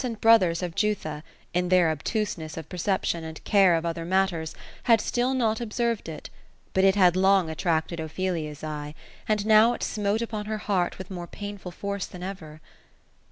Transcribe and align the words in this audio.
217 0.01 0.15
and 0.15 0.19
brothers 0.21 0.63
of 0.63 0.73
Jutho, 0.73 1.21
in 1.53 1.69
their 1.69 1.95
obtusencss 1.95 2.57
of 2.57 2.67
perception, 2.67 3.23
and 3.23 3.43
care 3.43 3.75
of 3.75 3.85
other 3.85 4.03
matters, 4.03 4.55
had 4.85 4.99
still 4.99 5.35
not 5.35 5.61
observed 5.61 6.09
it: 6.09 6.31
but 6.73 6.83
it 6.83 6.95
had 6.95 7.15
long 7.15 7.51
attracted 7.51 8.01
Ophe 8.01 8.31
lia's 8.31 8.63
eye; 8.63 8.95
and 9.29 9.45
now 9.45 9.73
it 9.73 9.83
smote 9.83 10.23
upon 10.23 10.45
her 10.47 10.57
heart 10.57 10.97
with 10.97 11.11
more 11.11 11.27
painful 11.27 11.69
force 11.69 12.07
than 12.07 12.23
over. 12.23 12.61